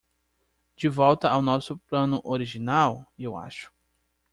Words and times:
De 0.75 0.89
volta 0.89 1.29
ao 1.29 1.43
nosso 1.43 1.77
plano 1.77 2.19
original? 2.23 3.05
eu 3.19 3.37
acho. 3.37 3.71